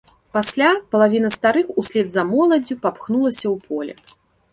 Пасля 0.35 0.69
палавіна 0.93 1.29
старых 1.35 1.67
услед 1.81 2.07
за 2.13 2.23
моладдзю 2.31 2.75
папхнулася 2.87 3.45
ў 3.51 3.55
поле. 3.67 3.93